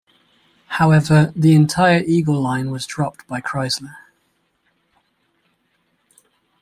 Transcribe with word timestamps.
However, 0.79 1.31
the 1.35 1.53
entire 1.53 1.99
Eagle 1.99 2.41
line 2.41 2.71
was 2.71 2.87
dropped 2.87 3.27
by 3.27 3.39
Chrysler. 3.39 3.97